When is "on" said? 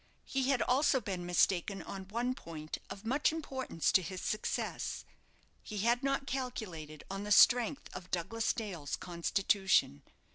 1.83-2.07, 7.11-7.23